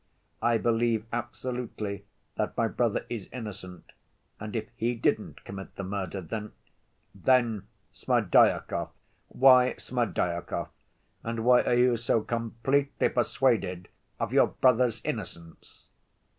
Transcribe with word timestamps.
I 0.41 0.57
believe 0.57 1.05
absolutely 1.13 2.05
that 2.35 2.57
my 2.57 2.67
brother 2.67 3.05
is 3.07 3.29
innocent, 3.31 3.91
and 4.39 4.55
if 4.55 4.65
he 4.75 4.95
didn't 4.95 5.43
commit 5.45 5.75
the 5.75 5.83
murder, 5.83 6.21
then—" 6.21 6.53
"Then 7.13 7.67
Smerdyakov? 7.93 8.89
Why 9.27 9.75
Smerdyakov? 9.77 10.69
And 11.23 11.45
why 11.45 11.61
are 11.61 11.75
you 11.75 11.97
so 11.97 12.21
completely 12.21 13.09
persuaded 13.09 13.89
of 14.19 14.33
your 14.33 14.47
brother's 14.47 15.03
innocence?" 15.05 15.85